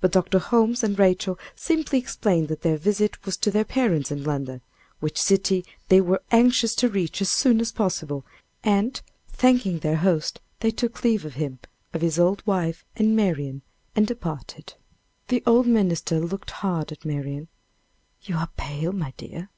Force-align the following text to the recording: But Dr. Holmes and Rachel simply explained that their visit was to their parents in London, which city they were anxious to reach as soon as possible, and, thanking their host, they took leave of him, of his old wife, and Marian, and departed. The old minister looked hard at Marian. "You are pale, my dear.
But 0.00 0.10
Dr. 0.10 0.40
Holmes 0.40 0.82
and 0.82 0.98
Rachel 0.98 1.38
simply 1.54 2.00
explained 2.00 2.48
that 2.48 2.62
their 2.62 2.76
visit 2.76 3.24
was 3.24 3.36
to 3.36 3.48
their 3.52 3.64
parents 3.64 4.10
in 4.10 4.24
London, 4.24 4.60
which 4.98 5.22
city 5.22 5.64
they 5.88 6.00
were 6.00 6.20
anxious 6.32 6.74
to 6.74 6.88
reach 6.88 7.20
as 7.22 7.28
soon 7.28 7.60
as 7.60 7.70
possible, 7.70 8.24
and, 8.64 9.00
thanking 9.28 9.78
their 9.78 9.98
host, 9.98 10.40
they 10.58 10.72
took 10.72 11.04
leave 11.04 11.24
of 11.24 11.34
him, 11.34 11.60
of 11.94 12.00
his 12.00 12.18
old 12.18 12.44
wife, 12.44 12.84
and 12.96 13.14
Marian, 13.14 13.62
and 13.94 14.08
departed. 14.08 14.74
The 15.28 15.44
old 15.46 15.68
minister 15.68 16.18
looked 16.18 16.50
hard 16.50 16.90
at 16.90 17.04
Marian. 17.04 17.46
"You 18.22 18.34
are 18.38 18.50
pale, 18.56 18.90
my 18.90 19.14
dear. 19.16 19.48